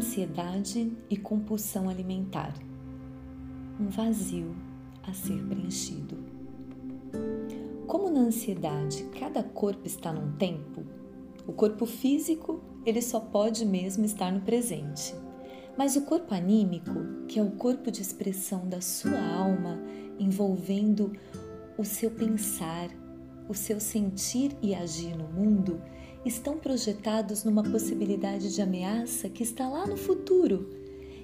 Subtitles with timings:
[0.00, 2.54] ansiedade e compulsão alimentar.
[3.78, 4.56] Um vazio
[5.02, 6.16] a ser preenchido.
[7.86, 10.82] Como na ansiedade cada corpo está num tempo,
[11.46, 15.14] o corpo físico ele só pode mesmo estar no presente.
[15.76, 19.78] Mas o corpo anímico, que é o corpo de expressão da sua alma,
[20.18, 21.12] envolvendo
[21.76, 22.88] o seu pensar,
[23.46, 25.78] o seu sentir e agir no mundo,
[26.24, 30.68] estão projetados numa possibilidade de ameaça que está lá no futuro.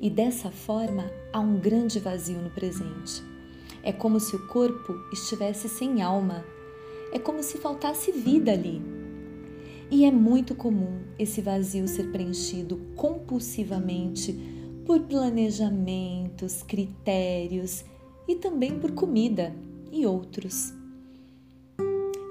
[0.00, 3.22] E dessa forma há um grande vazio no presente.
[3.82, 6.44] É como se o corpo estivesse sem alma.
[7.12, 8.82] É como se faltasse vida ali.
[9.90, 14.32] E é muito comum esse vazio ser preenchido compulsivamente
[14.86, 17.84] por planejamentos, critérios
[18.26, 19.54] e também por comida
[19.90, 20.81] e outros.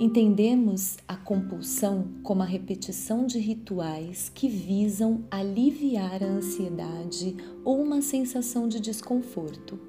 [0.02, 8.02] Entendemos a compulsão como a repetição de rituais que visam aliviar a ansiedade ou uma
[8.02, 9.80] sensação de desconforto.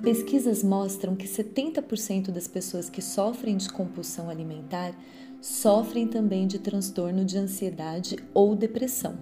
[0.00, 4.94] Pesquisas mostram que 70% das pessoas que sofrem de compulsão alimentar
[5.40, 9.18] sofrem também de transtorno de ansiedade ou depressão,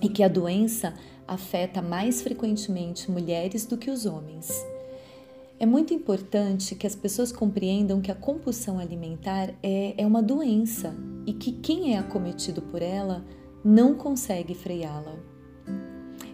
[0.00, 0.94] e que a doença
[1.28, 4.50] afeta mais frequentemente mulheres do que os homens.
[5.62, 10.92] É muito importante que as pessoas compreendam que a compulsão alimentar é, é uma doença
[11.24, 13.24] e que quem é acometido por ela
[13.64, 15.14] não consegue freá-la.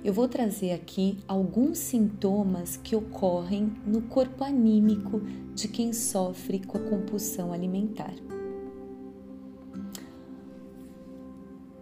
[0.03, 5.21] Eu vou trazer aqui alguns sintomas que ocorrem no corpo anímico
[5.55, 8.15] de quem sofre com a compulsão alimentar.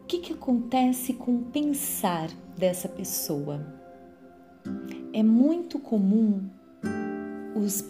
[0.02, 3.64] O que, que acontece com o pensar dessa pessoa?
[5.12, 6.50] É muito comum
[7.56, 7.84] os,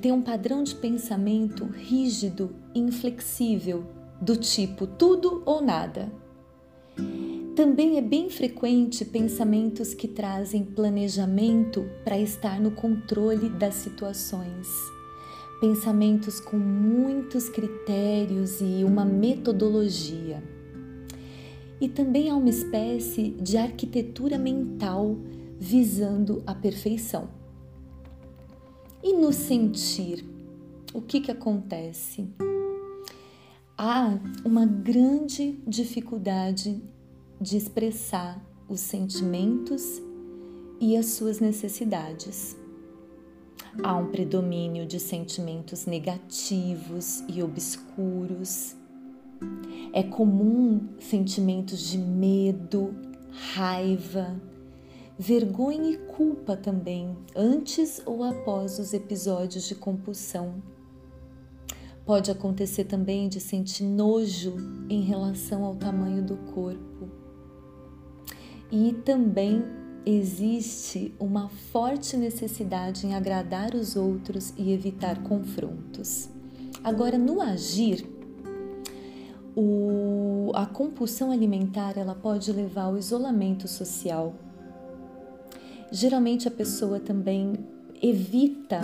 [0.00, 3.84] tem um padrão de pensamento rígido e inflexível,
[4.20, 6.10] do tipo tudo ou nada.
[7.56, 14.68] Também é bem frequente pensamentos que trazem planejamento para estar no controle das situações.
[15.60, 20.42] Pensamentos com muitos critérios e uma metodologia.
[21.80, 25.18] E também há uma espécie de arquitetura mental
[25.58, 27.39] visando a perfeição.
[29.02, 30.24] E no sentir,
[30.92, 32.28] o que, que acontece?
[33.76, 36.82] Há uma grande dificuldade
[37.40, 40.02] de expressar os sentimentos
[40.78, 42.54] e as suas necessidades.
[43.82, 48.76] Há um predomínio de sentimentos negativos e obscuros.
[49.94, 52.94] É comum sentimentos de medo,
[53.54, 54.38] raiva,
[55.20, 60.62] vergonha e culpa também, antes ou após os episódios de compulsão.
[62.06, 64.56] Pode acontecer também de sentir nojo
[64.88, 67.10] em relação ao tamanho do corpo.
[68.72, 69.62] E também
[70.06, 76.30] existe uma forte necessidade em agradar os outros e evitar confrontos.
[76.82, 78.08] Agora, no agir,
[79.54, 84.34] o, a compulsão alimentar ela pode levar ao isolamento social,
[85.90, 87.54] Geralmente a pessoa também
[88.02, 88.80] evita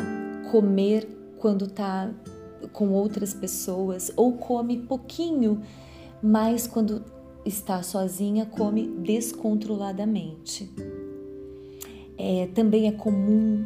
[0.51, 1.09] comer
[1.39, 2.11] quando está
[2.73, 5.63] com outras pessoas ou come pouquinho,
[6.23, 7.05] mas quando
[7.45, 10.71] está sozinha come descontroladamente.
[12.19, 13.65] É, também é comum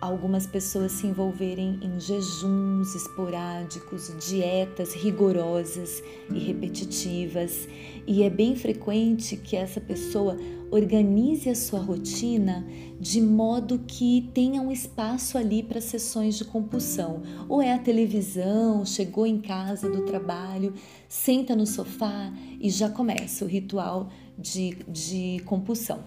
[0.00, 6.02] algumas pessoas se envolverem em jejuns esporádicos, dietas rigorosas
[6.32, 7.68] e repetitivas,
[8.06, 10.36] e é bem frequente que essa pessoa
[10.70, 12.66] organize a sua rotina
[12.98, 17.22] de modo que tenha um espaço ali para sessões de compulsão.
[17.48, 20.72] Ou é a televisão, chegou em casa do trabalho,
[21.08, 24.08] senta no sofá e já começa o ritual
[24.38, 26.04] de, de compulsão.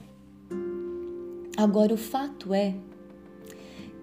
[1.57, 2.73] Agora, o fato é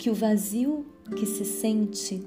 [0.01, 2.23] que o vazio que se sente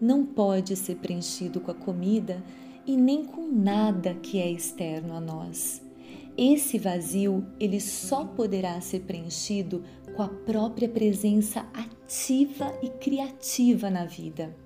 [0.00, 2.42] não pode ser preenchido com a comida
[2.86, 5.82] e nem com nada que é externo a nós.
[6.38, 9.84] Esse vazio, ele só poderá ser preenchido
[10.14, 14.56] com a própria presença ativa e criativa na vida.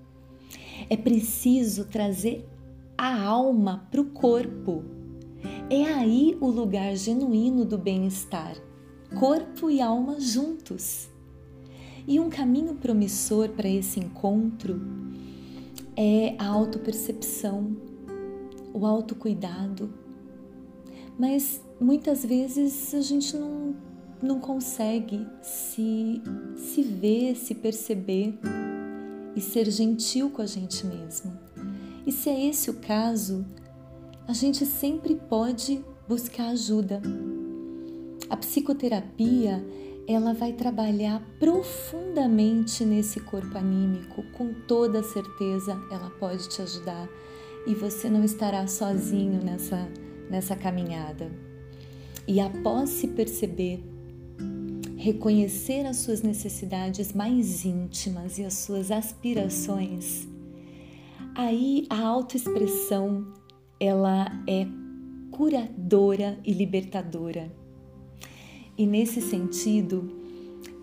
[0.89, 2.49] É preciso trazer
[2.97, 4.85] a alma para o corpo.
[5.69, 8.55] É aí o lugar genuíno do bem-estar,
[9.19, 11.10] corpo e alma juntos.
[12.07, 14.81] E um caminho promissor para esse encontro
[15.97, 17.77] é a autopercepção,
[18.73, 19.93] o autocuidado.
[21.19, 23.75] Mas muitas vezes a gente não,
[24.23, 26.23] não consegue se,
[26.57, 28.39] se ver, se perceber
[29.37, 31.33] e ser gentil com a gente mesmo.
[32.07, 33.45] E se é esse o caso,
[34.27, 37.01] a gente sempre pode buscar ajuda.
[38.29, 39.65] A psicoterapia
[40.07, 47.09] ela vai trabalhar profundamente nesse corpo anímico, com toda certeza ela pode te ajudar
[47.67, 49.89] e você não estará sozinho nessa,
[50.29, 51.31] nessa caminhada.
[52.27, 53.83] E após se perceber,
[54.97, 60.29] reconhecer as suas necessidades mais íntimas e as suas aspirações,
[61.35, 63.33] aí a autoexpressão
[63.79, 64.67] ela é
[65.31, 67.60] curadora e libertadora.
[68.77, 70.11] E nesse sentido,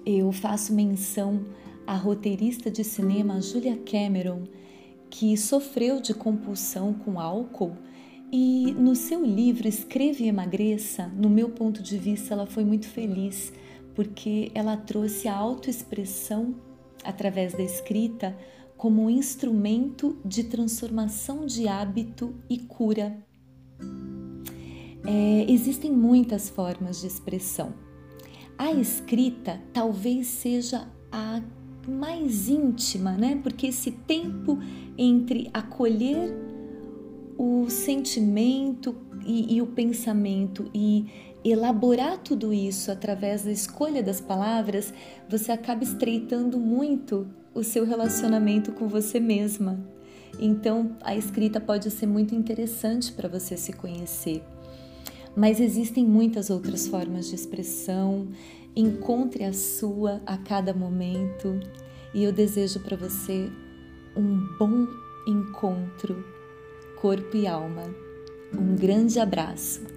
[0.06, 1.46] eu faço menção
[1.86, 4.44] à roteirista de cinema Julia Cameron,
[5.10, 7.76] que sofreu de compulsão com álcool
[8.32, 12.88] e no seu livro Escreva e Emagreça, no meu ponto de vista, ela foi muito
[12.88, 13.54] feliz
[13.96, 16.56] porque ela trouxe a autoexpressão
[17.04, 18.38] através da escrita
[18.76, 23.18] como um instrumento de transformação de hábito e cura.
[25.10, 27.74] É, existem muitas formas de expressão.
[28.58, 31.42] A escrita talvez seja a
[31.88, 33.40] mais íntima, né?
[33.42, 34.60] Porque esse tempo
[34.98, 36.36] entre acolher
[37.38, 41.06] o sentimento e, e o pensamento e
[41.46, 44.94] elaborar tudo isso através da escolha das palavras,
[45.30, 49.80] você acaba estreitando muito o seu relacionamento com você mesma.
[50.40, 54.44] Então, a escrita pode ser muito interessante para você se conhecer.
[55.38, 58.28] Mas existem muitas outras formas de expressão.
[58.76, 61.60] Encontre a sua a cada momento
[62.12, 63.48] e eu desejo para você
[64.16, 64.88] um bom
[65.28, 66.26] encontro,
[67.00, 67.84] corpo e alma.
[68.52, 69.97] Um grande abraço.